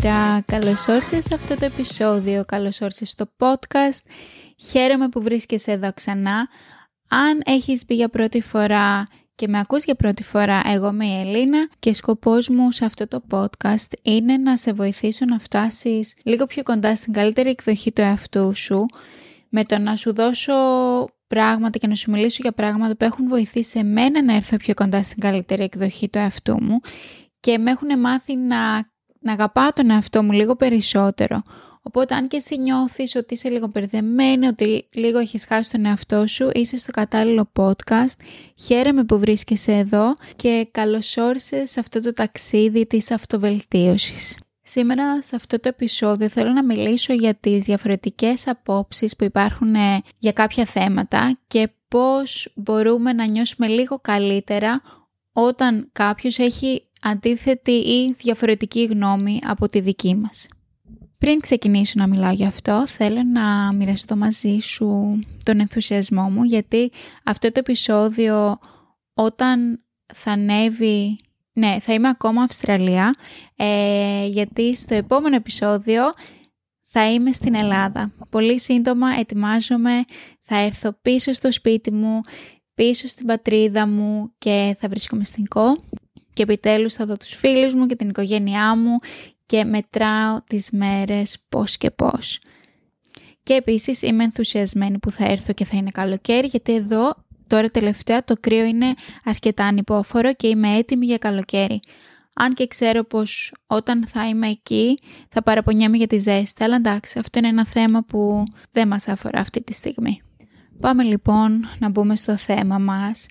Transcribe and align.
Καλησπέρα, 0.00 0.42
καλώς 0.46 0.88
όρισες 0.88 1.24
σε 1.24 1.34
αυτό 1.34 1.54
το 1.54 1.64
επεισόδιο, 1.64 2.44
καλώς 2.44 2.80
όρισες 2.80 3.10
στο 3.10 3.24
podcast. 3.38 4.10
Χαίρομαι 4.70 5.08
που 5.08 5.22
βρίσκεσαι 5.22 5.72
εδώ 5.72 5.92
ξανά. 5.92 6.48
Αν 7.08 7.42
έχεις 7.44 7.84
μπει 7.86 7.94
για 7.94 8.08
πρώτη 8.08 8.40
φορά 8.40 9.08
και 9.34 9.48
με 9.48 9.58
ακούς 9.58 9.84
για 9.84 9.94
πρώτη 9.94 10.22
φορά, 10.22 10.62
εγώ 10.66 10.88
είμαι 10.88 11.06
η 11.06 11.20
Ελίνα 11.20 11.68
και 11.78 11.94
σκοπός 11.94 12.48
μου 12.48 12.72
σε 12.72 12.84
αυτό 12.84 13.08
το 13.08 13.22
podcast 13.30 13.92
είναι 14.02 14.36
να 14.36 14.56
σε 14.56 14.72
βοηθήσω 14.72 15.24
να 15.24 15.38
φτάσεις 15.38 16.14
λίγο 16.24 16.46
πιο 16.46 16.62
κοντά 16.62 16.96
στην 16.96 17.12
καλύτερη 17.12 17.48
εκδοχή 17.48 17.92
του 17.92 18.00
εαυτού 18.00 18.56
σου 18.56 18.86
με 19.48 19.64
το 19.64 19.78
να 19.78 19.96
σου 19.96 20.14
δώσω 20.14 20.54
πράγματα 21.26 21.78
και 21.78 21.86
να 21.86 21.94
σου 21.94 22.10
μιλήσω 22.10 22.38
για 22.40 22.52
πράγματα 22.52 22.96
που 22.96 23.04
έχουν 23.04 23.28
βοηθήσει 23.28 23.78
εμένα 23.78 24.22
να 24.22 24.34
έρθω 24.34 24.56
πιο 24.56 24.74
κοντά 24.74 25.02
στην 25.02 25.20
καλύτερη 25.20 25.62
εκδοχή 25.62 26.08
του 26.08 26.18
εαυτού 26.18 26.62
μου 26.62 26.76
και 27.40 27.58
με 27.58 27.70
έχουν 27.70 28.00
μάθει 28.00 28.36
να, 28.36 28.90
να 29.26 29.32
αγαπάω 29.32 29.72
τον 29.72 29.90
εαυτό 29.90 30.22
μου 30.22 30.32
λίγο 30.32 30.56
περισσότερο. 30.56 31.42
Οπότε 31.82 32.14
αν 32.14 32.28
και 32.28 32.36
εσύ 32.36 32.58
νιώθεις 32.58 33.14
ότι 33.14 33.34
είσαι 33.34 33.48
λίγο 33.48 33.66
μπερδεμένη, 33.66 34.46
ότι 34.46 34.88
λίγο 34.92 35.18
έχεις 35.18 35.46
χάσει 35.46 35.70
τον 35.70 35.84
εαυτό 35.84 36.26
σου, 36.26 36.50
είσαι 36.54 36.76
στο 36.76 36.92
κατάλληλο 36.92 37.50
podcast. 37.52 38.16
Χαίρομαι 38.56 39.04
που 39.04 39.18
βρίσκεσαι 39.18 39.72
εδώ 39.72 40.14
και 40.36 40.68
καλώς 40.70 41.16
όρισες 41.16 41.70
σε 41.70 41.80
αυτό 41.80 42.00
το 42.00 42.12
ταξίδι 42.12 42.86
της 42.86 43.10
αυτοβελτίωσης. 43.10 44.38
Σήμερα 44.62 45.22
σε 45.22 45.36
αυτό 45.36 45.60
το 45.60 45.68
επεισόδιο 45.68 46.28
θέλω 46.28 46.50
να 46.52 46.64
μιλήσω 46.64 47.12
για 47.12 47.34
τις 47.34 47.64
διαφορετικές 47.64 48.46
απόψεις 48.46 49.16
που 49.16 49.24
υπάρχουν 49.24 49.74
ε, 49.74 50.02
για 50.18 50.32
κάποια 50.32 50.64
θέματα 50.64 51.38
και 51.46 51.68
πώς 51.88 52.52
μπορούμε 52.54 53.12
να 53.12 53.26
νιώσουμε 53.26 53.66
λίγο 53.66 53.98
καλύτερα 53.98 54.82
όταν 55.32 55.88
κάποιος 55.92 56.38
έχει 56.38 56.82
αντίθετη 57.02 57.70
ή 57.70 58.14
διαφορετική 58.18 58.84
γνώμη 58.84 59.40
από 59.44 59.68
τη 59.68 59.80
δική 59.80 60.14
μας. 60.14 60.46
Πριν 61.18 61.40
ξεκινήσω 61.40 61.92
να 61.96 62.06
μιλάω 62.06 62.32
γι' 62.32 62.46
αυτό, 62.46 62.86
θέλω 62.86 63.22
να 63.22 63.72
μοιραστώ 63.72 64.16
μαζί 64.16 64.58
σου 64.58 65.20
τον 65.44 65.60
ενθουσιασμό 65.60 66.22
μου, 66.22 66.42
γιατί 66.42 66.90
αυτό 67.24 67.52
το 67.52 67.58
επεισόδιο 67.58 68.58
όταν 69.14 69.84
θα 70.14 70.30
ανέβει, 70.30 71.18
ναι, 71.52 71.76
θα 71.80 71.92
είμαι 71.92 72.08
ακόμα 72.08 72.42
Αυστραλία, 72.42 73.14
ε, 73.56 74.26
γιατί 74.26 74.76
στο 74.76 74.94
επόμενο 74.94 75.36
επεισόδιο 75.36 76.02
θα 76.86 77.12
είμαι 77.12 77.32
στην 77.32 77.54
Ελλάδα. 77.54 78.12
Πολύ 78.30 78.60
σύντομα 78.60 79.08
ετοιμάζομαι, 79.18 80.04
θα 80.40 80.56
έρθω 80.56 80.98
πίσω 81.02 81.32
στο 81.32 81.52
σπίτι 81.52 81.92
μου, 81.92 82.20
πίσω 82.74 83.08
στην 83.08 83.26
πατρίδα 83.26 83.86
μου 83.86 84.32
και 84.38 84.76
θα 84.80 84.88
βρίσκομαι 84.88 85.24
στην 85.24 85.48
ΚΟ 85.48 85.76
και 86.36 86.42
επιτέλους 86.42 86.94
θα 86.94 87.06
δω 87.06 87.16
τους 87.16 87.28
φίλους 87.28 87.74
μου 87.74 87.86
και 87.86 87.96
την 87.96 88.08
οικογένειά 88.08 88.76
μου 88.76 88.96
και 89.46 89.64
μετράω 89.64 90.40
τις 90.46 90.70
μέρες 90.70 91.36
πώς 91.48 91.76
και 91.76 91.90
πώς. 91.90 92.40
Και 93.42 93.54
επίσης 93.54 94.02
είμαι 94.02 94.24
ενθουσιασμένη 94.24 94.98
που 94.98 95.10
θα 95.10 95.24
έρθω 95.24 95.52
και 95.52 95.64
θα 95.64 95.76
είναι 95.76 95.90
καλοκαίρι 95.90 96.46
γιατί 96.46 96.74
εδώ 96.74 97.14
τώρα 97.46 97.70
τελευταία 97.70 98.24
το 98.24 98.34
κρύο 98.40 98.64
είναι 98.64 98.94
αρκετά 99.24 99.64
ανυπόφορο 99.64 100.34
και 100.34 100.46
είμαι 100.46 100.76
έτοιμη 100.76 101.06
για 101.06 101.18
καλοκαίρι. 101.18 101.80
Αν 102.34 102.54
και 102.54 102.66
ξέρω 102.66 103.04
πως 103.04 103.52
όταν 103.66 104.06
θα 104.06 104.28
είμαι 104.28 104.48
εκεί 104.48 104.98
θα 105.28 105.42
παραπονιέμαι 105.42 105.96
για 105.96 106.06
τη 106.06 106.16
ζέστη, 106.16 106.64
αλλά 106.64 106.76
εντάξει 106.76 107.18
αυτό 107.18 107.38
είναι 107.38 107.48
ένα 107.48 107.66
θέμα 107.66 108.02
που 108.02 108.44
δεν 108.70 108.88
μας 108.88 109.08
αφορά 109.08 109.40
αυτή 109.40 109.62
τη 109.62 109.72
στιγμή. 109.72 110.22
Πάμε 110.80 111.04
λοιπόν 111.04 111.68
να 111.78 111.88
μπούμε 111.88 112.16
στο 112.16 112.36
θέμα 112.36 112.78
μας 112.78 113.26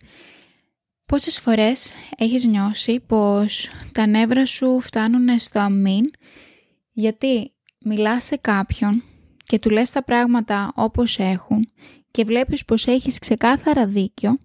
Πόσες 1.06 1.40
φορές 1.40 1.94
έχεις 2.18 2.46
νιώσει 2.46 3.00
πως 3.00 3.70
τα 3.92 4.06
νεύρα 4.06 4.46
σου 4.46 4.80
φτάνουν 4.80 5.40
στο 5.40 5.60
αμήν; 5.60 6.06
Γιατί 6.92 7.54
μιλάς 7.80 8.24
σε 8.24 8.36
κάποιον 8.36 9.04
και 9.46 9.60
του 9.60 9.70
λες 9.70 9.92
τα 9.92 10.04
πράγματα 10.04 10.72
όπως 10.76 11.20
έχουν 11.20 11.68
και 12.12 12.24
βλέπεις 12.24 12.66
πως 12.66 12.88
έχεις 12.88 13.20
ξεκάθαρα 13.20 13.88
δίκιο 13.88 14.38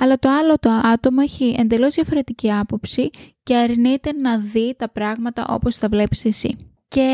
αλλά 0.00 0.18
το 0.18 0.30
άλλο 0.30 0.58
το 0.58 0.70
άτομο 0.70 1.20
έχει 1.22 1.54
εντελώς 1.58 1.94
διαφορετική 1.94 2.52
άποψη 2.52 3.10
και 3.42 3.56
αρνείται 3.56 4.12
να 4.12 4.38
δει 4.38 4.74
τα 4.78 4.88
πράγματα 4.88 5.46
όπως 5.48 5.78
τα 5.78 5.88
βλέπεις 5.88 6.24
εσύ. 6.24 6.56
Και 6.88 7.06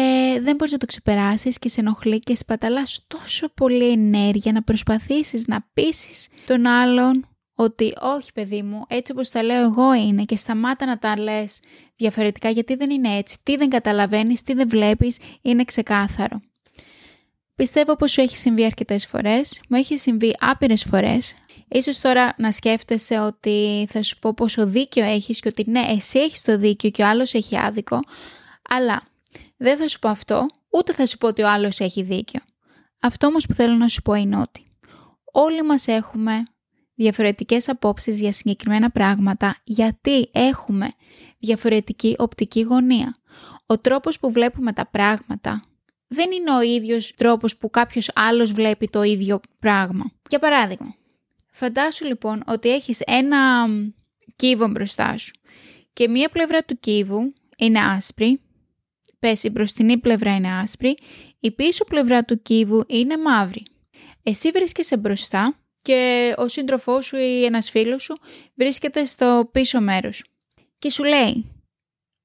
δεν 0.43 0.57
μπορείς 0.57 0.73
να 0.73 0.79
το 0.79 0.87
ξεπεράσεις 0.87 1.59
και 1.59 1.69
σε 1.69 1.81
ενοχλεί 1.81 2.19
και 2.19 2.37
σπαταλάς 2.37 3.05
τόσο 3.07 3.49
πολύ 3.55 3.91
ενέργεια 3.91 4.53
να 4.53 4.63
προσπαθήσεις 4.63 5.47
να 5.47 5.69
πείσεις 5.73 6.29
τον 6.47 6.67
άλλον 6.67 7.27
ότι 7.55 7.95
όχι 8.01 8.33
παιδί 8.33 8.63
μου, 8.63 8.85
έτσι 8.89 9.13
όπως 9.13 9.31
τα 9.31 9.43
λέω 9.43 9.63
εγώ 9.63 9.95
είναι 9.95 10.25
και 10.25 10.37
σταμάτα 10.37 10.87
να 10.87 10.99
τα 10.99 11.19
λες 11.19 11.61
διαφορετικά 11.97 12.51
γιατί 12.51 12.75
δεν 12.75 12.91
είναι 12.91 13.17
έτσι. 13.17 13.39
Τι 13.43 13.57
δεν 13.57 13.69
καταλαβαίνεις, 13.69 14.43
τι 14.43 14.55
δεν 14.55 14.69
βλέπεις, 14.69 15.19
είναι 15.43 15.65
ξεκάθαρο. 15.65 16.41
Πιστεύω 17.55 17.97
πως 17.97 18.11
σου 18.11 18.21
έχει 18.21 18.37
συμβεί 18.37 18.65
αρκετές 18.65 19.07
φορές, 19.07 19.61
μου 19.69 19.77
έχει 19.77 19.97
συμβεί 19.97 20.37
άπειρες 20.41 20.85
φορές. 20.85 21.35
Ίσως 21.69 22.01
τώρα 22.01 22.35
να 22.39 22.53
σκέφτεσαι 22.53 23.19
ότι 23.19 23.87
θα 23.91 24.03
σου 24.03 24.19
πω 24.19 24.35
πόσο 24.35 24.67
δίκιο 24.67 25.05
έχεις 25.05 25.41
και 25.41 25.49
ότι 25.49 25.71
ναι, 25.71 25.81
εσύ 25.89 26.19
έχεις 26.19 26.43
το 26.43 26.59
δίκιο 26.59 26.91
και 26.91 27.03
ο 27.03 27.07
άλλος 27.07 27.35
έχει 27.35 27.59
άδικο, 27.59 28.01
αλλά 28.69 29.03
δεν 29.57 29.77
θα 29.79 29.89
σου 29.89 29.99
πω 29.99 30.09
αυτό, 30.09 30.47
ούτε 30.71 30.93
θα 30.93 31.07
σου 31.07 31.19
πω 31.19 31.27
ότι 31.27 31.43
ο 31.43 31.51
άλλος 31.51 31.81
έχει 31.81 32.03
δίκιο. 32.03 32.41
Αυτό 33.01 33.27
όμως 33.27 33.47
που 33.47 33.55
θέλω 33.55 33.75
να 33.75 33.89
σου 33.89 34.03
πω 34.03 34.15
είναι 34.15 34.37
ότι 34.37 34.67
όλοι 35.33 35.63
μας 35.63 35.87
έχουμε 35.87 36.43
διαφορετικές 36.95 37.69
απόψεις 37.69 38.21
για 38.21 38.33
συγκεκριμένα 38.33 38.91
πράγματα 38.91 39.57
γιατί 39.65 40.29
έχουμε 40.33 40.89
διαφορετική 41.39 42.15
οπτική 42.19 42.61
γωνία. 42.61 43.15
Ο 43.67 43.79
τρόπος 43.79 44.19
που 44.19 44.33
βλέπουμε 44.33 44.73
τα 44.73 44.87
πράγματα 44.87 45.65
δεν 46.07 46.33
είναι 46.33 46.57
ο 46.57 46.61
ίδιος 46.61 47.15
τρόπος 47.17 47.57
που 47.57 47.71
κάποιος 47.71 48.11
άλλος 48.15 48.53
βλέπει 48.53 48.89
το 48.89 49.03
ίδιο 49.03 49.41
πράγμα. 49.59 50.05
Για 50.29 50.39
παράδειγμα, 50.39 50.95
φαντάσου 51.51 52.05
λοιπόν 52.05 52.43
ότι 52.47 52.73
έχεις 52.73 53.01
ένα 53.01 53.67
κύβο 54.37 54.69
μπροστά 54.69 55.17
σου 55.17 55.33
και 55.93 56.09
μία 56.09 56.29
πλευρά 56.29 56.63
του 56.63 56.79
κύβου 56.81 57.33
είναι 57.57 57.81
άσπρη, 57.81 58.41
πες 59.19 59.43
η 59.43 59.51
μπροστινή 59.51 59.99
πλευρά 59.99 60.35
είναι 60.35 60.53
άσπρη, 60.53 60.97
η 61.41 61.51
πίσω 61.51 61.85
πλευρά 61.85 62.25
του 62.25 62.43
κύβου 62.43 62.85
είναι 62.87 63.19
μαύρη. 63.19 63.63
Εσύ 64.23 64.51
βρίσκεσαι 64.51 64.97
μπροστά 64.97 65.59
και 65.85 66.33
ο 66.37 66.49
σύντροφός 66.49 67.07
σου 67.07 67.17
ή 67.17 67.45
ένας 67.45 67.71
φίλος 67.71 68.03
σου 68.03 68.17
βρίσκεται 68.55 69.05
στο 69.05 69.49
πίσω 69.53 69.81
μέρος 69.81 70.25
και 70.79 70.91
σου 70.91 71.05
λέει 71.05 71.45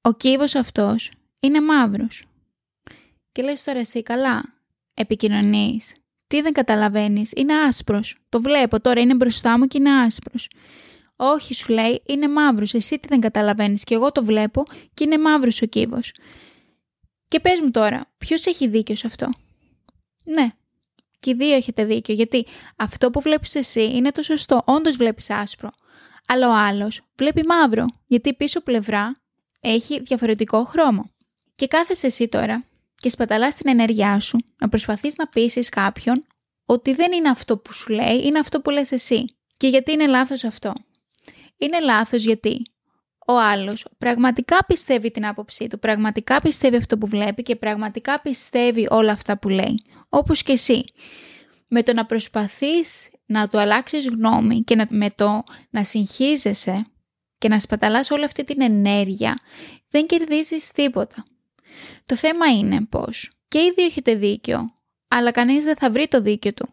«Ο 0.00 0.12
κύβος 0.12 0.54
αυτός 0.54 1.10
είναι 1.40 1.60
μαύρος». 1.60 2.24
Και 3.32 3.42
λες 3.42 3.62
τώρα 3.62 3.78
εσύ 3.78 4.02
καλά, 4.02 4.54
επικοινωνείς. 4.94 5.94
Τι 6.26 6.40
δεν 6.40 6.52
καταλαβαίνεις, 6.52 7.32
είναι 7.36 7.54
άσπρος. 7.54 8.16
Το 8.28 8.40
βλέπω 8.40 8.80
τώρα, 8.80 9.00
είναι 9.00 9.14
μπροστά 9.14 9.58
μου 9.58 9.66
και 9.66 9.78
είναι 9.78 10.00
άσπρος. 10.00 10.50
Όχι, 11.16 11.54
σου 11.54 11.72
λέει, 11.72 12.02
είναι 12.06 12.28
μαύρος. 12.28 12.74
Εσύ 12.74 12.98
τι 12.98 13.08
δεν 13.08 13.20
καταλαβαίνεις 13.20 13.84
και 13.84 13.94
εγώ 13.94 14.12
το 14.12 14.24
βλέπω 14.24 14.62
και 14.94 15.04
είναι 15.04 15.18
μαύρος 15.18 15.62
ο 15.62 15.66
κύβος. 15.66 16.12
Και 17.28 17.40
πες 17.40 17.60
μου 17.60 17.70
τώρα, 17.70 18.12
ποιος 18.18 18.46
έχει 18.46 18.68
δίκιο 18.68 18.94
σε 18.94 19.06
αυτό; 19.06 19.28
Ναι, 20.24 20.50
και 21.20 21.30
οι 21.30 21.34
δύο 21.34 21.54
έχετε 21.54 21.84
δίκιο, 21.84 22.14
γιατί 22.14 22.46
αυτό 22.76 23.10
που 23.10 23.20
βλέπεις 23.20 23.54
εσύ 23.54 23.84
είναι 23.84 24.12
το 24.12 24.22
σωστό. 24.22 24.62
Όντως 24.64 24.96
βλέπεις 24.96 25.30
άσπρο. 25.30 25.70
Αλλά 26.26 26.48
ο 26.48 26.52
άλλος 26.52 27.02
βλέπει 27.16 27.46
μαύρο, 27.46 27.86
γιατί 28.06 28.28
η 28.28 28.34
πίσω 28.34 28.60
πλευρά 28.60 29.12
έχει 29.60 30.00
διαφορετικό 30.00 30.64
χρώμα. 30.64 31.10
Και 31.54 31.66
κάθεσαι 31.66 32.06
εσύ 32.06 32.28
τώρα 32.28 32.64
και 32.96 33.10
σπαταλάς 33.10 33.56
την 33.56 33.70
ενέργειά 33.70 34.20
σου 34.20 34.38
να 34.58 34.68
προσπαθείς 34.68 35.16
να 35.16 35.26
πείσεις 35.26 35.68
κάποιον 35.68 36.24
ότι 36.66 36.94
δεν 36.94 37.12
είναι 37.12 37.28
αυτό 37.28 37.56
που 37.56 37.72
σου 37.72 37.92
λέει, 37.92 38.22
είναι 38.24 38.38
αυτό 38.38 38.60
που 38.60 38.70
λες 38.70 38.92
εσύ. 38.92 39.24
Και 39.56 39.68
γιατί 39.68 39.92
είναι 39.92 40.06
λάθος 40.06 40.44
αυτό; 40.44 40.72
Είναι 41.56 41.80
λάθος 41.80 42.24
γιατί 42.24 42.62
ο 43.30 43.40
άλλος 43.40 43.86
πραγματικά 43.98 44.64
πιστεύει 44.66 45.10
την 45.10 45.26
άποψή 45.26 45.66
του, 45.66 45.78
πραγματικά 45.78 46.40
πιστεύει 46.40 46.76
αυτό 46.76 46.98
που 46.98 47.06
βλέπει 47.06 47.42
και 47.42 47.56
πραγματικά 47.56 48.20
πιστεύει 48.20 48.86
όλα 48.90 49.12
αυτά 49.12 49.38
που 49.38 49.48
λέει, 49.48 49.82
όπως 50.08 50.42
και 50.42 50.52
εσύ. 50.52 50.84
Με 51.68 51.82
το 51.82 51.92
να 51.92 52.06
προσπαθείς 52.06 53.10
να 53.26 53.48
του 53.48 53.58
αλλάξεις 53.58 54.08
γνώμη 54.08 54.62
και 54.62 54.86
με 54.88 55.10
το 55.10 55.42
να 55.70 55.84
συγχύζεσαι 55.84 56.82
και 57.38 57.48
να 57.48 57.60
σπαταλάς 57.60 58.10
όλη 58.10 58.24
αυτή 58.24 58.44
την 58.44 58.60
ενέργεια, 58.60 59.38
δεν 59.88 60.06
κερδίζεις 60.06 60.72
τίποτα. 60.72 61.22
Το 62.06 62.16
θέμα 62.16 62.46
είναι 62.46 62.84
πως 62.84 63.30
και 63.48 63.58
οι 63.58 63.72
δύο 63.76 63.84
έχετε 63.84 64.14
δίκιο, 64.14 64.72
αλλά 65.08 65.30
κανείς 65.30 65.64
δεν 65.64 65.76
θα 65.76 65.90
βρει 65.90 66.08
το 66.08 66.20
δίκιο 66.20 66.54
του. 66.54 66.68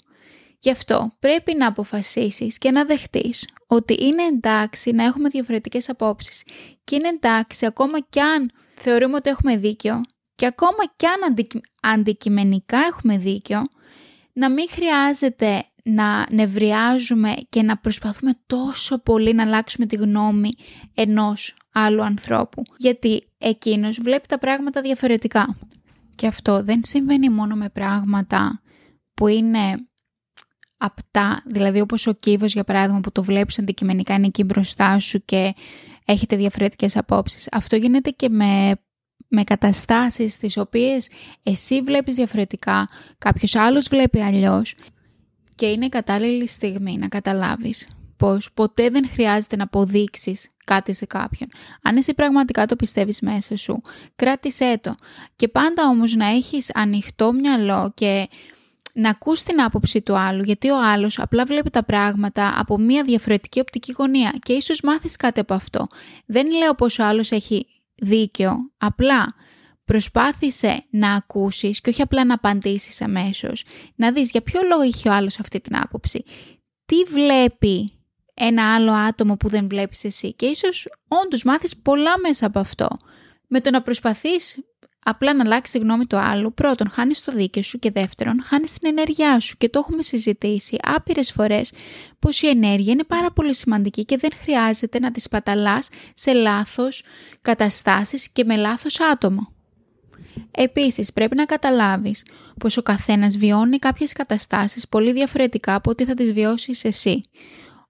Γι' 0.67 0.73
αυτό 0.73 1.11
πρέπει 1.19 1.55
να 1.55 1.67
αποφασίσεις 1.67 2.57
και 2.57 2.71
να 2.71 2.85
δεχτείς 2.85 3.47
ότι 3.67 3.97
είναι 3.99 4.23
εντάξει 4.23 4.91
να 4.91 5.03
έχουμε 5.03 5.29
διαφορετικές 5.29 5.89
απόψεις 5.89 6.43
και 6.83 6.95
είναι 6.95 7.07
εντάξει 7.07 7.65
ακόμα 7.65 7.99
κι 7.99 8.19
αν 8.19 8.51
θεωρούμε 8.75 9.15
ότι 9.15 9.29
έχουμε 9.29 9.57
δίκιο 9.57 10.01
και 10.35 10.45
ακόμα 10.45 10.83
κι 10.95 11.05
αν 11.05 11.35
αντικειμενικά 11.81 12.77
έχουμε 12.77 13.17
δίκιο 13.17 13.61
να 14.33 14.49
μην 14.49 14.67
χρειάζεται 14.69 15.65
να 15.83 16.25
νευριάζουμε 16.31 17.33
και 17.49 17.61
να 17.61 17.77
προσπαθούμε 17.77 18.31
τόσο 18.45 18.97
πολύ 18.97 19.33
να 19.33 19.43
αλλάξουμε 19.43 19.85
τη 19.85 19.95
γνώμη 19.95 20.55
ενός 20.93 21.55
άλλου 21.73 22.03
ανθρώπου. 22.03 22.63
Γιατί 22.77 23.27
εκείνος 23.37 23.99
βλέπει 24.01 24.27
τα 24.27 24.37
πράγματα 24.37 24.81
διαφορετικά. 24.81 25.57
Και 26.15 26.27
αυτό 26.27 26.63
δεν 26.63 26.81
συμβαίνει 26.83 27.29
μόνο 27.29 27.55
με 27.55 27.69
πράγματα 27.69 28.61
που 29.13 29.27
είναι 29.27 29.87
απτά, 30.77 31.43
δηλαδή 31.45 31.79
όπως 31.79 32.07
ο 32.07 32.13
κύβος 32.13 32.53
για 32.53 32.63
παράδειγμα 32.63 32.99
που 32.99 33.11
το 33.11 33.23
βλέπεις 33.23 33.59
αντικειμενικά 33.59 34.13
είναι 34.13 34.27
εκεί 34.27 34.43
μπροστά 34.43 34.99
σου 34.99 35.25
και 35.25 35.53
έχετε 36.05 36.35
διαφορετικές 36.35 36.97
απόψεις. 36.97 37.47
Αυτό 37.51 37.75
γίνεται 37.75 38.09
και 38.09 38.29
με, 38.29 38.71
με 39.27 39.43
καταστάσεις 39.43 40.37
τις 40.37 40.57
οποίες 40.57 41.09
εσύ 41.43 41.81
βλέπεις 41.81 42.15
διαφορετικά, 42.15 42.89
κάποιος 43.17 43.55
άλλος 43.55 43.87
βλέπει 43.87 44.21
αλλιώς 44.21 44.75
και 45.55 45.65
είναι 45.65 45.89
κατάλληλη 45.89 46.47
στιγμή 46.47 46.97
να 46.97 47.07
καταλάβεις 47.07 47.87
πως 48.17 48.51
ποτέ 48.53 48.89
δεν 48.89 49.09
χρειάζεται 49.09 49.55
να 49.55 49.63
αποδείξεις 49.63 50.49
κάτι 50.65 50.93
σε 50.93 51.05
κάποιον. 51.05 51.49
Αν 51.81 51.97
εσύ 51.97 52.13
πραγματικά 52.13 52.65
το 52.65 52.75
πιστεύεις 52.75 53.21
μέσα 53.21 53.55
σου, 53.57 53.81
κράτησέ 54.15 54.79
το. 54.81 54.95
Και 55.35 55.47
πάντα 55.47 55.87
όμως 55.87 56.15
να 56.15 56.27
έχεις 56.27 56.71
ανοιχτό 56.73 57.33
μυαλό 57.33 57.91
και 57.95 58.27
να 58.97 59.09
ακούς 59.09 59.43
την 59.43 59.61
άποψη 59.61 60.01
του 60.01 60.17
άλλου, 60.17 60.43
γιατί 60.43 60.69
ο 60.69 60.83
άλλος 60.83 61.19
απλά 61.19 61.45
βλέπει 61.45 61.69
τα 61.69 61.83
πράγματα 61.83 62.53
από 62.57 62.77
μια 62.77 63.03
διαφορετική 63.03 63.59
οπτική 63.59 63.91
γωνία 63.97 64.33
και 64.41 64.53
ίσως 64.53 64.81
μάθεις 64.81 65.15
κάτι 65.15 65.39
από 65.39 65.53
αυτό. 65.53 65.87
Δεν 66.25 66.51
λέω 66.51 66.75
πως 66.75 66.99
ο 66.99 67.03
άλλος 67.03 67.31
έχει 67.31 67.67
δίκιο, 67.95 68.71
απλά 68.77 69.33
προσπάθησε 69.85 70.85
να 70.89 71.13
ακούσεις 71.13 71.81
και 71.81 71.89
όχι 71.89 72.01
απλά 72.01 72.25
να 72.25 72.33
απαντήσεις 72.33 73.01
αμέσως, 73.01 73.63
να 73.95 74.11
δεις 74.11 74.31
για 74.31 74.41
ποιο 74.41 74.61
λόγο 74.69 74.81
έχει 74.81 75.09
ο 75.09 75.13
άλλος 75.13 75.39
αυτή 75.39 75.59
την 75.59 75.77
άποψη. 75.77 76.23
Τι 76.85 77.03
βλέπει 77.03 77.91
ένα 78.33 78.73
άλλο 78.73 78.91
άτομο 78.91 79.37
που 79.37 79.49
δεν 79.49 79.67
βλέπεις 79.69 80.03
εσύ 80.03 80.33
και 80.33 80.45
ίσως 80.45 80.87
όντως 81.07 81.43
μάθεις 81.43 81.77
πολλά 81.77 82.19
μέσα 82.19 82.45
από 82.45 82.59
αυτό. 82.59 82.87
Με 83.47 83.61
το 83.61 83.71
να 83.71 83.81
προσπαθείς 83.81 84.59
απλά 85.09 85.33
να 85.33 85.43
αλλάξει 85.43 85.71
τη 85.71 85.79
γνώμη 85.79 86.05
του 86.05 86.17
άλλου, 86.17 86.53
πρώτον 86.53 86.89
χάνεις 86.89 87.23
το 87.23 87.31
δίκαιο 87.31 87.63
σου 87.63 87.79
και 87.79 87.91
δεύτερον 87.91 88.41
χάνεις 88.43 88.73
την 88.73 88.89
ενέργειά 88.89 89.39
σου 89.39 89.57
και 89.57 89.69
το 89.69 89.79
έχουμε 89.79 90.03
συζητήσει 90.03 90.77
άπειρες 90.81 91.31
φορές 91.31 91.71
πως 92.19 92.41
η 92.41 92.47
ενέργεια 92.47 92.93
είναι 92.93 93.03
πάρα 93.03 93.31
πολύ 93.31 93.55
σημαντική 93.55 94.05
και 94.05 94.17
δεν 94.17 94.29
χρειάζεται 94.35 94.99
να 94.99 95.11
τη 95.11 95.19
σπαταλάς 95.19 95.89
σε 96.13 96.33
λάθος 96.33 97.03
καταστάσεις 97.41 98.29
και 98.29 98.43
με 98.43 98.55
λάθος 98.55 98.99
άτομα. 98.99 99.51
Επίσης 100.51 101.13
πρέπει 101.13 101.35
να 101.35 101.45
καταλάβεις 101.45 102.25
πως 102.59 102.77
ο 102.77 102.81
καθένας 102.81 103.37
βιώνει 103.37 103.77
κάποιες 103.79 104.13
καταστάσεις 104.13 104.87
πολύ 104.87 105.11
διαφορετικά 105.11 105.75
από 105.75 105.89
ό,τι 105.89 106.05
θα 106.05 106.13
τις 106.13 106.33
βιώσεις 106.33 106.83
εσύ. 106.83 107.21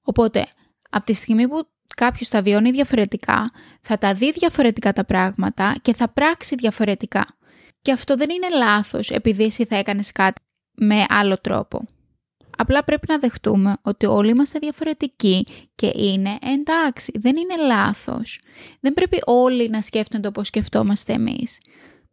Οπότε, 0.02 0.46
από 0.90 1.06
τη 1.06 1.14
στιγμή 1.14 1.48
που 1.48 1.68
κάποιος 1.96 2.30
τα 2.30 2.42
βιώνει 2.42 2.72
διαφορετικά, 2.72 3.52
θα 3.82 3.98
τα 3.98 4.14
δει 4.14 4.32
διαφορετικά 4.32 4.94
τα 4.94 5.06
πράγματα 5.06 5.76
και 5.82 5.94
θα 5.94 6.10
πράξει 6.10 6.56
διαφορετικά. 6.56 7.26
Και 7.82 7.92
αυτό 7.92 8.16
δεν 8.16 8.30
είναι 8.30 8.58
λάθος 8.58 9.10
επειδή 9.10 9.44
εσύ 9.44 9.66
θα 9.66 9.76
έκανες 9.76 10.12
κάτι 10.12 10.42
με 10.78 11.06
άλλο 11.10 11.38
τρόπο. 11.42 11.86
Απλά 12.58 12.84
πρέπει 12.84 13.06
να 13.10 13.18
δεχτούμε 13.18 13.78
ότι 13.82 14.06
όλοι 14.06 14.30
είμαστε 14.30 14.60
διαφορετικοί 14.60 15.46
και 15.76 15.92
είναι 15.96 16.38
εντάξει, 16.54 17.12
δεν 17.16 17.36
είναι 17.36 17.56
λάθος. 17.66 18.40
Δεν 18.80 18.94
πρέπει 18.94 19.20
όλοι 19.26 19.70
να 19.70 19.82
σκέφτονται 19.82 20.28
όπως 20.28 20.48
σκεφτόμαστε 20.48 21.14
εμείς. 21.14 21.60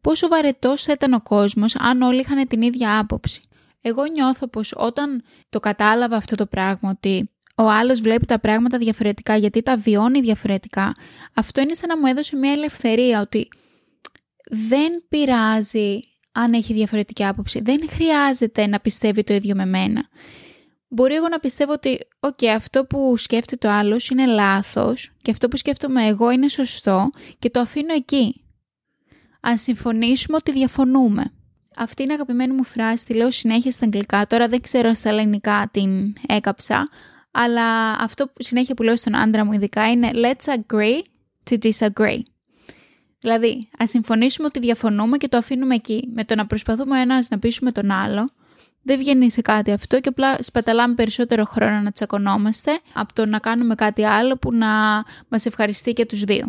Πόσο 0.00 0.28
βαρετός 0.28 0.82
θα 0.82 0.92
ήταν 0.92 1.12
ο 1.12 1.20
κόσμος 1.20 1.76
αν 1.76 2.02
όλοι 2.02 2.20
είχαν 2.20 2.48
την 2.48 2.62
ίδια 2.62 2.98
άποψη. 2.98 3.40
Εγώ 3.80 4.04
νιώθω 4.04 4.48
πως 4.48 4.74
όταν 4.76 5.22
το 5.48 5.60
κατάλαβα 5.60 6.16
αυτό 6.16 6.34
το 6.34 6.46
πράγμα 6.46 6.90
ότι 6.90 7.30
ο 7.54 7.70
άλλος 7.70 8.00
βλέπει 8.00 8.26
τα 8.26 8.38
πράγματα 8.38 8.78
διαφορετικά 8.78 9.36
γιατί 9.36 9.62
τα 9.62 9.76
βιώνει 9.76 10.20
διαφορετικά, 10.20 10.92
αυτό 11.34 11.60
είναι 11.60 11.74
σαν 11.74 11.88
να 11.88 11.98
μου 11.98 12.06
έδωσε 12.06 12.36
μια 12.36 12.52
ελευθερία 12.52 13.20
ότι 13.20 13.48
δεν 14.50 15.04
πειράζει 15.08 16.00
αν 16.32 16.52
έχει 16.52 16.72
διαφορετική 16.72 17.24
άποψη. 17.24 17.60
Δεν 17.60 17.88
χρειάζεται 17.90 18.66
να 18.66 18.80
πιστεύει 18.80 19.24
το 19.24 19.34
ίδιο 19.34 19.54
με 19.54 19.66
μένα. 19.66 20.08
Μπορεί 20.88 21.14
εγώ 21.14 21.28
να 21.28 21.38
πιστεύω 21.38 21.72
ότι 21.72 21.98
okay, 22.20 22.46
αυτό 22.46 22.84
που 22.84 23.16
σκέφτεται 23.16 23.66
ο 23.66 23.72
άλλος 23.72 24.08
είναι 24.08 24.26
λάθος 24.26 25.12
και 25.22 25.30
αυτό 25.30 25.48
που 25.48 25.56
σκέφτομαι 25.56 26.06
εγώ 26.06 26.30
είναι 26.30 26.48
σωστό 26.48 27.10
και 27.38 27.50
το 27.50 27.60
αφήνω 27.60 27.94
εκεί. 27.94 28.44
Αν 29.40 29.58
συμφωνήσουμε 29.58 30.36
ότι 30.36 30.52
διαφωνούμε. 30.52 31.32
Αυτή 31.76 32.02
είναι 32.02 32.12
η 32.12 32.14
αγαπημένη 32.14 32.54
μου 32.54 32.64
φράση, 32.64 33.04
τη 33.04 33.14
λέω 33.14 33.30
συνέχεια 33.30 33.70
στα 33.70 33.84
αγγλικά, 33.84 34.26
τώρα 34.26 34.48
δεν 34.48 34.60
ξέρω 34.60 34.94
στα 34.94 35.08
ελληνικά 35.08 35.68
την 35.72 36.12
έκαψα, 36.28 36.88
αλλά 37.34 37.90
αυτό 37.90 38.26
που 38.26 38.42
συνέχεια 38.42 38.74
που 38.74 38.82
λέω 38.82 38.96
στον 38.96 39.16
άντρα 39.16 39.44
μου 39.44 39.52
ειδικά 39.52 39.90
είναι 39.90 40.10
let's 40.14 40.54
agree 40.54 41.00
to 41.50 41.58
disagree. 41.62 42.20
Δηλαδή, 43.18 43.68
ας 43.78 43.90
συμφωνήσουμε 43.90 44.46
ότι 44.46 44.58
διαφωνούμε 44.58 45.16
και 45.16 45.28
το 45.28 45.36
αφήνουμε 45.36 45.74
εκεί. 45.74 46.08
Με 46.14 46.24
το 46.24 46.34
να 46.34 46.46
προσπαθούμε 46.46 47.00
ένας 47.00 47.28
να 47.28 47.38
πείσουμε 47.38 47.72
τον 47.72 47.90
άλλο, 47.90 48.30
δεν 48.82 48.98
βγαίνει 48.98 49.30
σε 49.30 49.40
κάτι 49.40 49.72
αυτό 49.72 50.00
και 50.00 50.08
απλά 50.08 50.36
σπαταλάμε 50.42 50.94
περισσότερο 50.94 51.44
χρόνο 51.44 51.80
να 51.80 51.92
τσακωνόμαστε 51.92 52.80
από 52.92 53.14
το 53.14 53.26
να 53.26 53.38
κάνουμε 53.38 53.74
κάτι 53.74 54.04
άλλο 54.04 54.36
που 54.36 54.52
να 54.52 54.68
μας 55.28 55.46
ευχαριστεί 55.46 55.92
και 55.92 56.06
τους 56.06 56.24
δύο. 56.24 56.48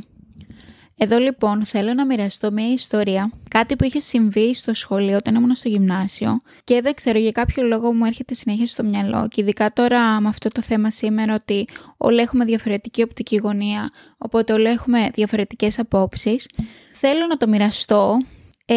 Εδώ 0.97 1.17
λοιπόν 1.17 1.65
θέλω 1.65 1.93
να 1.93 2.05
μοιραστώ 2.05 2.51
μια 2.51 2.71
ιστορία, 2.71 3.31
κάτι 3.49 3.75
που 3.75 3.83
είχε 3.83 3.99
συμβεί 3.99 4.53
στο 4.53 4.73
σχολείο 4.73 5.17
όταν 5.17 5.35
ήμουν 5.35 5.55
στο 5.55 5.69
γυμνάσιο 5.69 6.37
και 6.63 6.81
δεν 6.81 6.93
ξέρω 6.93 7.19
για 7.19 7.31
κάποιο 7.31 7.63
λόγο 7.63 7.93
μου 7.93 8.05
έρχεται 8.05 8.33
συνέχεια 8.33 8.67
στο 8.67 8.83
μυαλό 8.83 9.27
και 9.29 9.41
ειδικά 9.41 9.73
τώρα 9.73 10.19
με 10.21 10.27
αυτό 10.27 10.49
το 10.49 10.61
θέμα 10.61 10.91
σήμερα 10.91 11.33
ότι 11.33 11.67
όλοι 11.97 12.19
έχουμε 12.19 12.45
διαφορετική 12.45 13.01
οπτική 13.01 13.35
γωνία, 13.35 13.89
οπότε 14.17 14.53
όλοι 14.53 14.67
έχουμε 14.67 15.09
διαφορετικές 15.13 15.79
απόψεις. 15.79 16.47
Θέλω 16.93 17.25
να 17.25 17.37
το 17.37 17.47
μοιραστώ, 17.47 18.17
ε, 18.65 18.75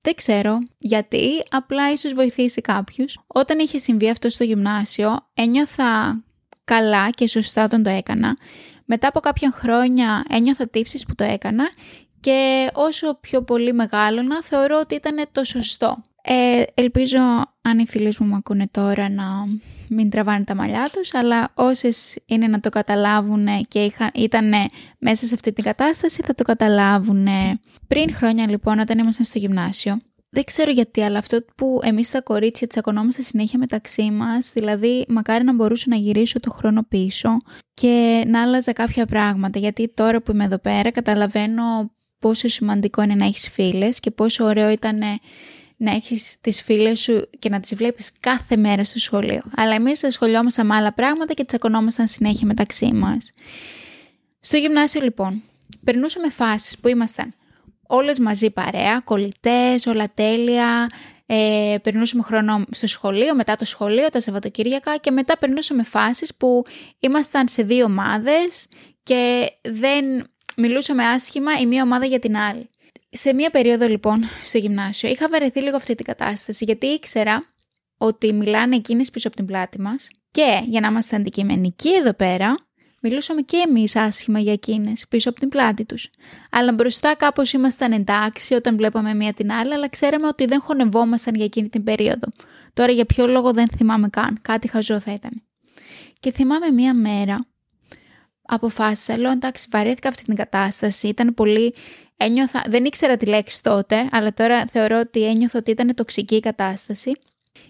δεν 0.00 0.14
ξέρω 0.14 0.58
γιατί, 0.78 1.42
απλά 1.50 1.92
ίσως 1.92 2.12
βοηθήσει 2.12 2.60
κάποιους. 2.60 3.18
Όταν 3.26 3.58
είχε 3.58 3.78
συμβεί 3.78 4.10
αυτό 4.10 4.28
στο 4.28 4.44
γυμνάσιο 4.44 5.26
ένιωθα 5.34 6.22
καλά 6.64 7.10
και 7.10 7.28
σωστά 7.28 7.64
όταν 7.64 7.82
το 7.82 7.90
έκανα 7.90 8.36
μετά 8.84 9.08
από 9.08 9.20
κάποια 9.20 9.50
χρόνια 9.50 10.24
ένιωθα 10.28 10.68
τύψεις 10.68 11.06
που 11.06 11.14
το 11.14 11.24
έκανα 11.24 11.68
και 12.20 12.70
όσο 12.72 13.18
πιο 13.20 13.42
πολύ 13.42 13.72
μεγάλωνα 13.72 14.42
θεωρώ 14.42 14.78
ότι 14.80 14.94
ήταν 14.94 15.26
το 15.32 15.44
σωστό. 15.44 16.02
Ε, 16.22 16.62
ελπίζω 16.74 17.18
αν 17.62 17.78
οι 17.78 17.86
φίλοι 17.86 18.14
μου 18.18 18.26
μου 18.26 18.34
ακούνε 18.34 18.68
τώρα 18.70 19.10
να 19.10 19.24
μην 19.88 20.10
τραβάνε 20.10 20.44
τα 20.44 20.54
μαλλιά 20.54 20.90
τους, 20.92 21.14
αλλά 21.14 21.50
όσες 21.54 22.16
είναι 22.26 22.46
να 22.46 22.60
το 22.60 22.68
καταλάβουν 22.68 23.46
και 23.68 23.92
ήταν 24.14 24.52
μέσα 24.98 25.26
σε 25.26 25.34
αυτή 25.34 25.52
την 25.52 25.64
κατάσταση 25.64 26.22
θα 26.24 26.34
το 26.34 26.42
καταλάβουν. 26.44 27.26
Πριν 27.86 28.14
χρόνια 28.14 28.48
λοιπόν 28.48 28.78
όταν 28.78 28.98
ήμασταν 28.98 29.24
στο 29.24 29.38
γυμνάσιο, 29.38 29.96
δεν 30.34 30.44
ξέρω 30.44 30.70
γιατί, 30.70 31.02
αλλά 31.02 31.18
αυτό 31.18 31.44
που 31.56 31.80
εμείς 31.82 32.10
τα 32.10 32.20
κορίτσια 32.20 32.66
τσακωνόμαστε 32.66 33.22
συνέχεια 33.22 33.58
μεταξύ 33.58 34.10
μας, 34.10 34.50
δηλαδή 34.52 35.04
μακάρι 35.08 35.44
να 35.44 35.54
μπορούσα 35.54 35.84
να 35.88 35.96
γυρίσω 35.96 36.40
το 36.40 36.50
χρόνο 36.50 36.82
πίσω 36.88 37.36
και 37.74 38.24
να 38.26 38.42
άλλαζα 38.42 38.72
κάποια 38.72 39.06
πράγματα, 39.06 39.58
γιατί 39.58 39.88
τώρα 39.94 40.22
που 40.22 40.30
είμαι 40.30 40.44
εδώ 40.44 40.58
πέρα 40.58 40.90
καταλαβαίνω 40.90 41.90
πόσο 42.18 42.48
σημαντικό 42.48 43.02
είναι 43.02 43.14
να 43.14 43.24
έχεις 43.24 43.48
φίλες 43.48 44.00
και 44.00 44.10
πόσο 44.10 44.44
ωραίο 44.44 44.70
ήταν 44.70 44.98
να 45.76 45.90
έχεις 45.90 46.36
τις 46.40 46.62
φίλες 46.62 47.00
σου 47.00 47.28
και 47.38 47.48
να 47.48 47.60
τις 47.60 47.74
βλέπεις 47.74 48.10
κάθε 48.20 48.56
μέρα 48.56 48.84
στο 48.84 48.98
σχολείο. 48.98 49.42
Αλλά 49.56 49.74
εμείς 49.74 50.04
ασχολιόμασταν 50.04 50.66
με 50.66 50.74
άλλα 50.74 50.92
πράγματα 50.92 51.34
και 51.34 51.44
τσακωνόμασταν 51.44 52.06
συνέχεια 52.06 52.46
μεταξύ 52.46 52.92
μας. 52.92 53.32
Στο 54.40 54.56
γυμνάσιο 54.56 55.00
λοιπόν, 55.00 55.42
περνούσαμε 55.84 56.30
φάσεις 56.30 56.78
που 56.78 56.88
ήμασταν 56.88 57.34
όλες 57.86 58.18
μαζί 58.18 58.50
παρέα, 58.50 59.00
κολλητές, 59.00 59.86
όλα 59.86 60.10
τέλεια. 60.14 60.88
Ε, 61.26 61.76
περνούσαμε 61.82 62.22
χρόνο 62.22 62.64
στο 62.70 62.86
σχολείο, 62.86 63.34
μετά 63.34 63.56
το 63.56 63.64
σχολείο, 63.64 64.08
τα 64.08 64.20
Σαββατοκύριακα 64.20 64.96
και 64.96 65.10
μετά 65.10 65.38
περνούσαμε 65.38 65.82
φάσεις 65.82 66.34
που 66.34 66.62
ήμασταν 66.98 67.48
σε 67.48 67.62
δύο 67.62 67.84
ομάδες 67.84 68.66
και 69.02 69.50
δεν 69.62 70.04
μιλούσαμε 70.56 71.04
άσχημα 71.04 71.58
η 71.60 71.66
μία 71.66 71.82
ομάδα 71.82 72.04
για 72.04 72.18
την 72.18 72.36
άλλη. 72.36 72.68
Σε 73.10 73.34
μία 73.34 73.50
περίοδο 73.50 73.86
λοιπόν 73.86 74.24
στο 74.44 74.58
γυμνάσιο 74.58 75.08
είχα 75.08 75.28
βαρεθεί 75.28 75.60
λίγο 75.60 75.76
αυτή 75.76 75.94
την 75.94 76.04
κατάσταση 76.04 76.64
γιατί 76.64 76.86
ήξερα 76.86 77.40
ότι 77.98 78.32
μιλάνε 78.32 78.76
εκείνες 78.76 79.10
πίσω 79.10 79.28
από 79.28 79.36
την 79.36 79.46
πλάτη 79.46 79.80
μας 79.80 80.08
και 80.30 80.62
για 80.66 80.80
να 80.80 80.88
είμαστε 80.88 81.16
αντικειμενικοί 81.16 81.94
εδώ 81.94 82.12
πέρα 82.12 82.54
Μιλούσαμε 83.06 83.40
και 83.40 83.62
εμείς 83.66 83.96
άσχημα 83.96 84.38
για 84.38 84.52
εκείνες 84.52 85.06
πίσω 85.08 85.28
από 85.28 85.40
την 85.40 85.48
πλάτη 85.48 85.84
τους. 85.84 86.10
Αλλά 86.50 86.72
μπροστά 86.72 87.14
κάπως 87.14 87.52
ήμασταν 87.52 87.92
εντάξει 87.92 88.54
όταν 88.54 88.76
βλέπαμε 88.76 89.14
μία 89.14 89.32
την 89.32 89.52
άλλη, 89.52 89.74
αλλά 89.74 89.88
ξέραμε 89.88 90.26
ότι 90.26 90.44
δεν 90.44 90.60
χωνευόμασταν 90.60 91.34
για 91.34 91.44
εκείνη 91.44 91.68
την 91.68 91.84
περίοδο. 91.84 92.26
Τώρα 92.72 92.92
για 92.92 93.04
ποιο 93.04 93.26
λόγο 93.26 93.52
δεν 93.52 93.68
θυμάμαι 93.76 94.08
καν. 94.08 94.38
Κάτι 94.42 94.68
χαζό 94.68 95.00
θα 95.00 95.12
ήταν. 95.12 95.42
Και 96.20 96.32
θυμάμαι 96.32 96.70
μία 96.70 96.94
μέρα. 96.94 97.38
Αποφάσισα, 98.42 99.18
λέω 99.18 99.30
εντάξει, 99.30 99.66
βαρέθηκα 99.70 100.08
αυτή 100.08 100.24
την 100.24 100.34
κατάσταση. 100.34 101.08
Ήταν 101.08 101.34
πολύ. 101.34 101.74
Ένιωθα, 102.16 102.64
δεν 102.68 102.84
ήξερα 102.84 103.16
τη 103.16 103.26
λέξη 103.26 103.62
τότε, 103.62 104.08
αλλά 104.10 104.32
τώρα 104.32 104.66
θεωρώ 104.66 104.98
ότι 104.98 105.24
ένιωθα 105.24 105.58
ότι 105.58 105.70
ήταν 105.70 105.94
τοξική 105.94 106.34
η 106.34 106.40
κατάσταση. 106.40 107.12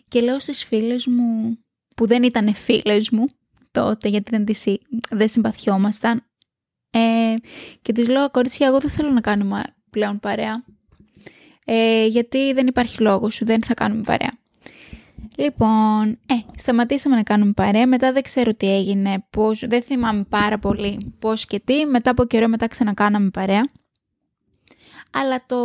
Και 0.08 0.20
λέω 0.20 0.38
στις 0.38 0.64
φίλες 0.64 1.06
μου, 1.06 1.50
που 1.96 2.06
δεν 2.06 2.22
ήταν 2.22 2.54
φίλες 2.54 3.10
μου, 3.10 3.26
τότε 3.74 4.08
γιατί 4.08 4.30
δεν, 4.30 4.44
τις, 4.44 4.64
δεν 5.10 5.28
συμπαθιόμασταν. 5.28 6.22
Ε, 6.90 7.34
και 7.82 7.92
της 7.92 8.08
λέω, 8.08 8.30
κορίτσια, 8.30 8.66
εγώ 8.66 8.80
δεν 8.80 8.90
θέλω 8.90 9.10
να 9.10 9.20
κάνουμε 9.20 9.62
πλέον 9.90 10.20
παρέα. 10.20 10.64
Ε, 11.64 12.06
γιατί 12.06 12.52
δεν 12.52 12.66
υπάρχει 12.66 13.02
λόγος, 13.02 13.40
δεν 13.44 13.62
θα 13.62 13.74
κάνουμε 13.74 14.02
παρέα. 14.02 14.32
Λοιπόν, 15.36 16.10
ε, 16.10 16.34
σταματήσαμε 16.56 17.16
να 17.16 17.22
κάνουμε 17.22 17.52
παρέα, 17.52 17.86
μετά 17.86 18.12
δεν 18.12 18.22
ξέρω 18.22 18.54
τι 18.54 18.74
έγινε, 18.74 19.24
πώς, 19.30 19.64
δεν 19.66 19.82
θυμάμαι 19.82 20.24
πάρα 20.28 20.58
πολύ 20.58 21.14
πώς 21.18 21.46
και 21.46 21.60
τι, 21.64 21.86
μετά 21.86 22.10
από 22.10 22.24
καιρό 22.24 22.48
μετά 22.48 22.68
ξανακάναμε 22.68 23.30
παρέα. 23.30 23.62
Αλλά 25.10 25.44
το, 25.46 25.56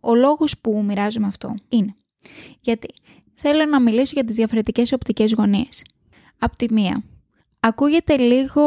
ο 0.00 0.14
λόγος 0.14 0.58
που 0.58 0.82
μοιράζομαι 0.84 1.26
αυτό 1.26 1.54
είναι 1.68 1.94
γιατί 2.60 2.88
θέλω 3.34 3.64
να 3.64 3.80
μιλήσω 3.80 4.12
για 4.14 4.24
τις 4.24 4.36
διαφορετικές 4.36 4.92
οπτικές 4.92 5.32
γωνίες. 5.32 5.84
Απ' 6.44 6.56
τη 6.56 6.72
μία, 6.72 7.02
ακούγεται 7.60 8.16
λίγο 8.16 8.62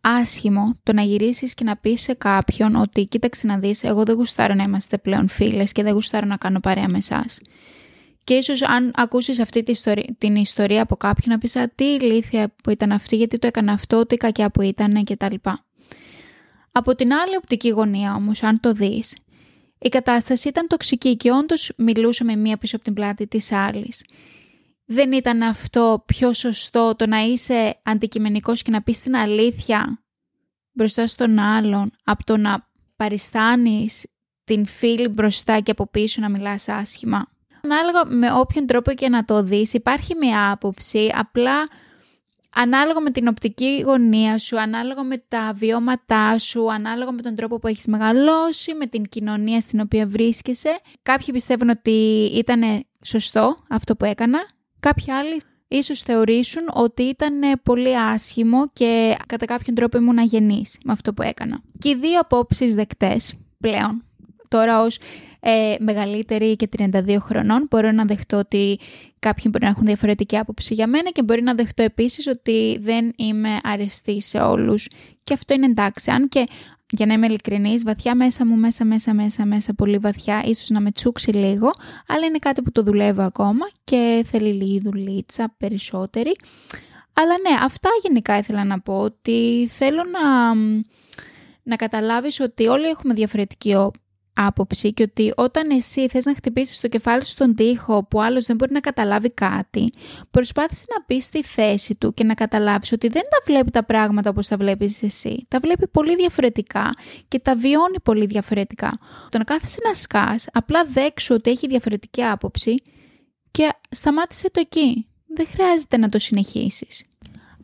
άσχημο 0.00 0.74
το 0.82 0.92
να 0.92 1.02
γυρίσεις 1.02 1.54
και 1.54 1.64
να 1.64 1.76
πεις 1.76 2.00
σε 2.00 2.14
κάποιον 2.14 2.74
ότι 2.76 3.06
κοίταξε 3.06 3.46
να 3.46 3.58
δεις, 3.58 3.82
εγώ 3.82 4.02
δεν 4.02 4.14
γουστάρω 4.14 4.54
να 4.54 4.62
είμαστε 4.62 4.98
πλέον 4.98 5.28
φίλες 5.28 5.72
και 5.72 5.82
δεν 5.82 5.92
γουστάρω 5.92 6.26
να 6.26 6.36
κάνω 6.36 6.60
παρέα 6.60 6.88
με 6.88 6.96
εσάς. 6.96 7.40
Και 8.24 8.34
ίσως 8.34 8.62
αν 8.62 8.92
ακούσεις 8.96 9.38
αυτή 9.38 9.62
τη 9.62 9.70
ιστορία, 9.70 10.14
την 10.18 10.36
ιστορία 10.36 10.82
από 10.82 10.96
κάποιον 10.96 11.34
να 11.34 11.38
πεις 11.38 11.56
«Α, 11.56 11.68
τι 11.74 11.84
ηλίθεια 11.84 12.54
που 12.62 12.70
ήταν 12.70 12.92
αυτή, 12.92 13.16
γιατί 13.16 13.38
το 13.38 13.46
έκανα 13.46 13.72
αυτό, 13.72 14.06
τι 14.06 14.16
κακιά 14.16 14.50
που 14.50 14.62
ήταν» 14.62 15.04
κτλ. 15.04 15.34
Από 16.72 16.94
την 16.94 17.12
άλλη 17.12 17.36
οπτική 17.36 17.68
γωνία 17.68 18.14
όμως, 18.14 18.42
αν 18.42 18.60
το 18.60 18.72
δεις, 18.72 19.16
η 19.78 19.88
κατάσταση 19.88 20.48
ήταν 20.48 20.66
τοξική 20.66 21.16
και 21.16 21.30
όντως 21.30 21.72
μιλούσαμε 21.76 22.36
μία 22.36 22.56
πίσω 22.56 22.76
από 22.76 22.84
την 22.84 22.94
πλάτη 22.94 23.26
της 23.26 23.52
άλλης. 23.52 24.04
Δεν 24.86 25.12
ήταν 25.12 25.42
αυτό 25.42 26.02
πιο 26.06 26.32
σωστό 26.32 26.94
το 26.96 27.06
να 27.06 27.20
είσαι 27.20 27.80
αντικειμενικός 27.82 28.62
και 28.62 28.70
να 28.70 28.82
πεις 28.82 29.00
την 29.00 29.16
αλήθεια 29.16 30.04
μπροστά 30.72 31.06
στον 31.06 31.38
άλλον 31.38 31.90
από 32.04 32.24
το 32.24 32.36
να 32.36 32.68
παριστάνεις 32.96 34.06
την 34.44 34.66
φίλη 34.66 35.08
μπροστά 35.08 35.60
και 35.60 35.70
από 35.70 35.86
πίσω 35.86 36.20
να 36.20 36.28
μιλάς 36.28 36.68
άσχημα. 36.68 37.26
Ανάλογα 37.62 38.04
με 38.06 38.32
όποιον 38.32 38.66
τρόπο 38.66 38.92
και 38.92 39.08
να 39.08 39.24
το 39.24 39.42
δεις 39.42 39.72
υπάρχει 39.72 40.14
μια 40.14 40.50
άποψη, 40.50 41.10
απλά 41.14 41.68
ανάλογα 42.54 43.00
με 43.00 43.10
την 43.10 43.28
οπτική 43.28 43.82
γωνία 43.86 44.38
σου, 44.38 44.60
ανάλογα 44.60 45.02
με 45.02 45.24
τα 45.28 45.52
βιώματά 45.56 46.38
σου, 46.38 46.72
ανάλογα 46.72 47.12
με 47.12 47.22
τον 47.22 47.34
τρόπο 47.34 47.58
που 47.58 47.66
έχεις 47.66 47.86
μεγαλώσει, 47.86 48.74
με 48.74 48.86
την 48.86 49.04
κοινωνία 49.04 49.60
στην 49.60 49.80
οποία 49.80 50.06
βρίσκεσαι. 50.06 50.78
Κάποιοι 51.02 51.26
πιστεύουν 51.32 51.68
ότι 51.68 52.30
ήταν 52.34 52.84
σωστό 53.04 53.56
αυτό 53.68 53.96
που 53.96 54.04
έκανα, 54.04 54.38
κάποιοι 54.84 55.12
άλλοι 55.12 55.42
ίσως 55.68 56.00
θεωρήσουν 56.02 56.62
ότι 56.72 57.02
ήταν 57.02 57.60
πολύ 57.62 57.98
άσχημο 57.98 58.68
και 58.72 59.16
κατά 59.26 59.44
κάποιον 59.44 59.74
τρόπο 59.74 59.98
ήμουν 59.98 60.18
αγενής 60.18 60.78
με 60.84 60.92
αυτό 60.92 61.14
που 61.14 61.22
έκανα. 61.22 61.60
Και 61.78 61.88
οι 61.88 61.94
δύο 61.94 62.18
απόψεις 62.20 62.74
δεκτές 62.74 63.34
πλέον 63.60 64.04
τώρα 64.56 64.82
ως 64.82 64.98
ε, 65.40 65.74
μεγαλύτερη 65.78 66.56
και 66.56 66.68
32 66.76 67.16
χρονών 67.20 67.66
μπορώ 67.70 67.90
να 67.92 68.04
δεχτώ 68.04 68.36
ότι 68.36 68.78
κάποιοι 69.18 69.44
μπορεί 69.50 69.64
να 69.64 69.70
έχουν 69.70 69.84
διαφορετική 69.86 70.36
άποψη 70.36 70.74
για 70.74 70.86
μένα 70.86 71.10
και 71.10 71.22
μπορεί 71.22 71.42
να 71.42 71.54
δεχτώ 71.54 71.82
επίσης 71.82 72.26
ότι 72.26 72.78
δεν 72.80 73.12
είμαι 73.16 73.58
αρεστή 73.62 74.20
σε 74.20 74.38
όλους 74.38 74.88
και 75.22 75.34
αυτό 75.34 75.54
είναι 75.54 75.66
εντάξει. 75.66 76.10
Αν 76.10 76.28
και 76.28 76.46
για 76.90 77.06
να 77.06 77.12
είμαι 77.12 77.26
ειλικρινής, 77.26 77.82
βαθιά 77.82 78.14
μέσα 78.14 78.46
μου, 78.46 78.56
μέσα, 78.56 78.84
μέσα, 78.84 79.14
μέσα, 79.14 79.46
μέσα, 79.46 79.74
πολύ 79.74 79.98
βαθιά, 79.98 80.42
ίσως 80.44 80.70
να 80.70 80.80
με 80.80 80.90
τσούξει 80.90 81.30
λίγο, 81.30 81.70
αλλά 82.06 82.26
είναι 82.26 82.38
κάτι 82.38 82.62
που 82.62 82.72
το 82.72 82.82
δουλεύω 82.82 83.22
ακόμα 83.22 83.66
και 83.84 84.24
θέλει 84.30 84.52
λίγη 84.52 84.80
δουλίτσα 84.84 85.54
περισσότερη. 85.56 86.36
Αλλά 87.12 87.34
ναι, 87.48 87.64
αυτά 87.64 87.88
γενικά 88.02 88.38
ήθελα 88.38 88.64
να 88.64 88.80
πω, 88.80 88.98
ότι 88.98 89.68
θέλω 89.70 90.02
να, 90.04 90.54
να 91.62 91.76
καταλάβεις 91.76 92.40
ότι 92.40 92.66
όλοι 92.66 92.86
έχουμε 92.86 93.14
διαφορετική 93.14 93.74
άποψη 94.34 94.92
και 94.92 95.02
ότι 95.02 95.32
όταν 95.36 95.70
εσύ 95.70 96.08
θες 96.08 96.24
να 96.24 96.34
χτυπήσεις 96.34 96.80
το 96.80 96.88
κεφάλι 96.88 97.24
σου 97.24 97.30
στον 97.30 97.54
τοίχο 97.54 98.04
που 98.04 98.22
άλλος 98.22 98.44
δεν 98.44 98.56
μπορεί 98.56 98.72
να 98.72 98.80
καταλάβει 98.80 99.30
κάτι, 99.30 99.92
προσπάθησε 100.30 100.84
να 100.96 101.04
πεις 101.04 101.24
στη 101.24 101.42
θέση 101.42 101.94
του 101.94 102.14
και 102.14 102.24
να 102.24 102.34
καταλάβεις 102.34 102.92
ότι 102.92 103.08
δεν 103.08 103.22
τα 103.22 103.38
βλέπει 103.44 103.70
τα 103.70 103.84
πράγματα 103.84 104.30
όπως 104.30 104.48
τα 104.48 104.56
βλέπεις 104.56 105.02
εσύ. 105.02 105.46
Τα 105.48 105.58
βλέπει 105.62 105.88
πολύ 105.88 106.16
διαφορετικά 106.16 106.90
και 107.28 107.38
τα 107.38 107.56
βιώνει 107.56 108.00
πολύ 108.02 108.26
διαφορετικά. 108.26 108.92
Το 109.28 109.38
να 109.38 109.44
κάθεσαι 109.44 109.78
να 109.86 109.94
σκάς, 109.94 110.46
απλά 110.52 110.84
δέξου 110.84 111.34
ότι 111.34 111.50
έχει 111.50 111.66
διαφορετική 111.66 112.22
άποψη 112.22 112.74
και 113.50 113.68
σταμάτησε 113.90 114.50
το 114.50 114.60
εκεί. 114.60 115.06
Δεν 115.26 115.46
χρειάζεται 115.46 115.96
να 115.96 116.08
το 116.08 116.18
συνεχίσεις. 116.18 117.04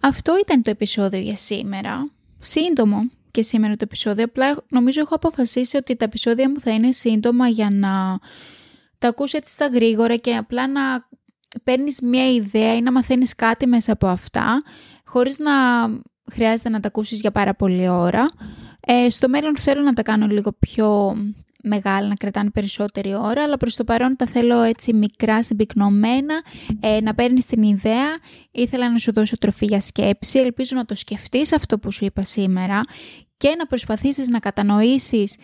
Αυτό 0.00 0.38
ήταν 0.38 0.62
το 0.62 0.70
επεισόδιο 0.70 1.20
για 1.20 1.36
σήμερα. 1.36 2.10
Σύντομο, 2.40 3.08
και 3.30 3.42
σήμερα 3.42 3.72
το 3.72 3.84
επεισόδιο. 3.84 4.24
Απλά 4.24 4.64
νομίζω 4.68 5.00
έχω 5.00 5.14
αποφασίσει 5.14 5.76
ότι 5.76 5.96
τα 5.96 6.04
επεισόδια 6.04 6.50
μου 6.50 6.60
θα 6.60 6.70
είναι 6.70 6.92
σύντομα 6.92 7.48
για 7.48 7.70
να 7.70 8.18
τα 8.98 9.08
ακούσει 9.08 9.36
έτσι 9.36 9.52
στα 9.52 9.66
γρήγορα 9.66 10.16
και 10.16 10.36
απλά 10.36 10.68
να 10.68 11.08
παίρνεις 11.64 12.00
μια 12.00 12.32
ιδέα 12.32 12.76
ή 12.76 12.80
να 12.80 12.92
μαθαίνεις 12.92 13.34
κάτι 13.34 13.66
μέσα 13.66 13.92
από 13.92 14.06
αυτά, 14.06 14.62
χωρίς 15.04 15.38
να 15.38 15.52
χρειάζεται 16.32 16.68
να 16.68 16.80
τα 16.80 16.88
ακούσεις 16.88 17.20
για 17.20 17.30
πάρα 17.30 17.54
πολλή 17.54 17.88
ώρα. 17.88 18.28
Ε, 18.80 19.10
στο 19.10 19.28
μέλλον 19.28 19.56
θέλω 19.56 19.82
να 19.82 19.92
τα 19.92 20.02
κάνω 20.02 20.26
λίγο 20.26 20.52
πιο 20.52 21.16
μεγάλα, 21.62 22.06
να 22.06 22.14
κρατάνε 22.14 22.50
περισσότερη 22.50 23.14
ώρα, 23.14 23.42
αλλά 23.42 23.56
προς 23.56 23.76
το 23.76 23.84
παρόν 23.84 24.16
τα 24.16 24.26
θέλω 24.26 24.62
έτσι 24.62 24.94
μικρά, 24.94 25.42
συμπυκνωμένα, 25.42 26.42
ε, 26.80 27.00
να 27.00 27.14
παίρνεις 27.14 27.46
την 27.46 27.62
ιδέα. 27.62 28.08
Ήθελα 28.50 28.90
να 28.90 28.98
σου 28.98 29.12
δώσω 29.12 29.38
τροφή 29.38 29.66
για 29.66 29.80
σκέψη, 29.80 30.38
ελπίζω 30.38 30.76
να 30.76 30.84
το 30.84 30.94
σκεφτείς 30.94 31.52
αυτό 31.52 31.78
που 31.78 31.92
σου 31.92 32.04
είπα 32.04 32.22
σήμερα 32.22 32.80
και 33.36 33.54
να 33.58 33.66
προσπαθήσεις 33.66 34.28
να 34.28 34.38
κατανοήσεις 34.38 35.36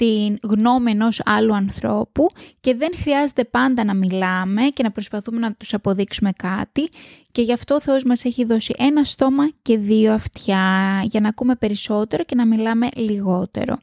την 0.00 0.38
γνώμη 0.42 0.90
ενός 0.90 1.20
άλλου 1.24 1.54
ανθρώπου 1.54 2.26
και 2.60 2.74
δεν 2.74 2.92
χρειάζεται 2.96 3.44
πάντα 3.44 3.84
να 3.84 3.94
μιλάμε 3.94 4.62
και 4.62 4.82
να 4.82 4.90
προσπαθούμε 4.90 5.38
να 5.38 5.54
τους 5.54 5.74
αποδείξουμε 5.74 6.32
κάτι 6.36 6.88
και 7.32 7.42
γι' 7.42 7.52
αυτό 7.52 7.74
ο 7.74 7.80
Θεός 7.80 8.04
μας 8.04 8.24
έχει 8.24 8.44
δώσει 8.44 8.74
ένα 8.78 9.04
στόμα 9.04 9.50
και 9.62 9.78
δύο 9.78 10.12
αυτιά 10.12 11.00
για 11.04 11.20
να 11.20 11.28
ακούμε 11.28 11.54
περισσότερο 11.54 12.24
και 12.24 12.34
να 12.34 12.46
μιλάμε 12.46 12.88
λιγότερο. 12.96 13.78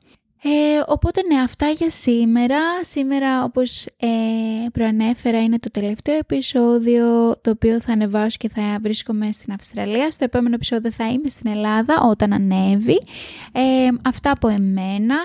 Ε, 0.49 0.81
οπότε 0.87 1.21
ναι, 1.33 1.39
αυτά 1.41 1.69
για 1.69 1.89
σήμερα. 1.89 2.59
Σήμερα 2.83 3.43
όπως 3.43 3.85
ε, 3.85 4.07
προανέφερα 4.73 5.43
είναι 5.43 5.59
το 5.59 5.71
τελευταίο 5.71 6.17
επεισόδιο 6.17 7.35
το 7.41 7.49
οποίο 7.49 7.81
θα 7.81 7.93
ανεβάσω 7.93 8.37
και 8.39 8.49
θα 8.49 8.77
βρίσκομαι 8.81 9.31
στην 9.31 9.53
Αυστραλία. 9.53 10.11
Στο 10.11 10.23
επόμενο 10.23 10.55
επεισόδιο 10.55 10.91
θα 10.91 11.07
είμαι 11.07 11.29
στην 11.29 11.51
Ελλάδα 11.51 12.01
όταν 12.01 12.33
ανέβει. 12.33 13.01
Ε, 13.51 13.87
αυτά 14.03 14.31
από 14.31 14.47
εμένα. 14.47 15.15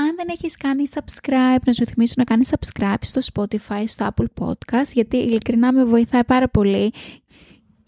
Αν 0.00 0.14
δεν 0.16 0.26
έχεις 0.30 0.56
κάνει 0.56 0.82
subscribe, 0.94 1.62
να 1.64 1.72
σου 1.72 1.86
θυμίσω 1.86 2.14
να 2.16 2.24
κάνεις 2.24 2.50
subscribe 2.50 3.00
στο 3.00 3.20
Spotify, 3.32 3.84
στο 3.86 4.08
Apple 4.14 4.44
Podcast, 4.44 4.90
γιατί 4.92 5.16
ειλικρινά 5.16 5.72
με 5.72 5.84
βοηθάει 5.84 6.24
πάρα 6.24 6.48
πολύ 6.48 6.92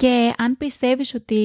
και 0.01 0.33
αν 0.39 0.57
πιστεύεις 0.57 1.15
ότι 1.15 1.41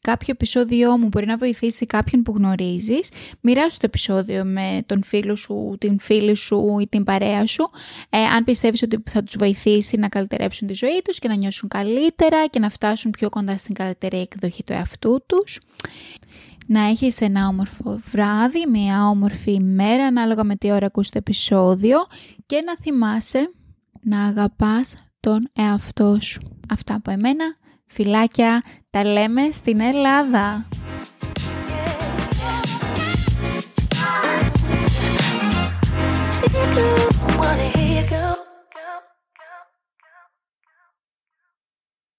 κάποιο 0.00 0.28
επεισόδιό 0.30 0.98
μου 0.98 1.08
μπορεί 1.08 1.26
να 1.26 1.36
βοηθήσει 1.36 1.86
κάποιον 1.86 2.22
που 2.22 2.34
γνωρίζεις, 2.36 3.08
μοιράσου 3.40 3.76
το 3.76 3.86
επεισόδιο 3.86 4.44
με 4.44 4.82
τον 4.86 5.02
φίλο 5.02 5.36
σου, 5.36 5.76
την 5.80 5.98
φίλη 6.00 6.34
σου 6.34 6.78
ή 6.80 6.86
την 6.88 7.04
παρέα 7.04 7.46
σου. 7.46 7.70
Ε, 8.10 8.18
αν 8.18 8.44
πιστεύεις 8.44 8.82
ότι 8.82 9.02
θα 9.10 9.22
τους 9.22 9.36
βοηθήσει 9.38 9.96
να 9.96 10.08
καλυτερέψουν 10.08 10.66
τη 10.68 10.74
ζωή 10.74 11.00
τους 11.04 11.18
και 11.18 11.28
να 11.28 11.34
νιώσουν 11.34 11.68
καλύτερα 11.68 12.46
και 12.46 12.58
να 12.58 12.68
φτάσουν 12.68 13.10
πιο 13.10 13.28
κοντά 13.28 13.56
στην 13.56 13.74
καλύτερη 13.74 14.18
εκδοχή 14.20 14.64
του 14.64 14.72
εαυτού 14.72 15.22
τους. 15.26 15.60
Να 16.66 16.88
έχεις 16.88 17.20
ένα 17.20 17.46
όμορφο 17.46 18.00
βράδυ, 18.10 18.66
μια 18.70 19.08
όμορφη 19.08 19.52
ημέρα 19.52 20.04
ανάλογα 20.04 20.44
με 20.44 20.56
τι 20.56 20.70
ώρα 20.70 20.86
ακούς 20.86 21.08
το 21.08 21.18
επεισόδιο 21.18 21.98
και 22.46 22.62
να 22.66 22.76
θυμάσαι 22.82 23.50
να 24.00 24.24
αγαπάς 24.24 24.94
τον 25.20 25.50
εαυτό 25.52 26.16
σου. 26.20 26.40
Αυτά 26.68 26.94
από 26.94 27.10
εμένα. 27.10 27.44
Φιλάκια, 27.86 28.62
τα 28.90 29.04
λέμε 29.04 29.50
στην 29.50 29.80
Ελλάδα! 29.80 30.66